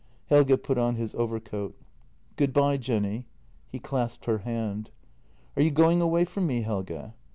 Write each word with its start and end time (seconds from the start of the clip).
Helge 0.29 0.59
put 0.63 0.79
on 0.79 0.95
his 0.95 1.13
overcoat." 1.13 1.77
Good 2.35 2.53
bye, 2.53 2.77
Jenny." 2.77 3.27
He 3.67 3.77
clasped 3.77 4.25
her 4.25 4.39
hand. 4.39 4.89
"Are 5.55 5.61
you 5.61 5.69
going 5.69 6.01
away 6.01 6.25
from 6.25 6.47
me, 6.47 6.63
Helge?" 6.63 7.11